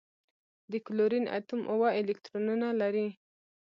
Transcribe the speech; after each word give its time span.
د 0.71 0.73
کلورین 0.85 1.25
اتوم 1.37 1.61
اوه 1.73 1.89
الکترونونه 1.99 2.67
لري. 2.81 3.07